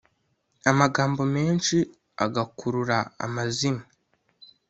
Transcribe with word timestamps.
amagambo 0.71 1.21
menshi 1.35 1.77
agakurura 2.25 2.97
amazimwe 3.25 3.85